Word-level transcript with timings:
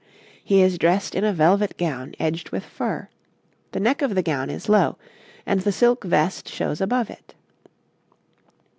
He 0.43 0.63
is 0.63 0.79
dressed 0.79 1.13
in 1.13 1.23
a 1.23 1.31
velvet 1.31 1.77
gown 1.77 2.15
edged 2.19 2.49
with 2.49 2.65
fur; 2.65 3.07
the 3.71 3.79
neck 3.79 4.01
of 4.01 4.15
the 4.15 4.23
gown 4.23 4.49
is 4.49 4.67
low, 4.67 4.97
and 5.45 5.59
the 5.61 5.71
silk 5.71 6.03
vest 6.03 6.49
shows 6.49 6.81
above 6.81 7.11
it. 7.11 7.35